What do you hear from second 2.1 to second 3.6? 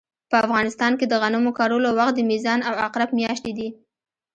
د میزان او عقرب مياشتې